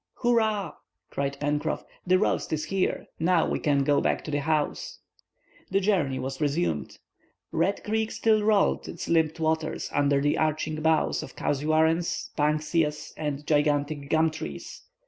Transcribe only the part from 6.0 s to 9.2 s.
was resumed. Red Creek still rolled its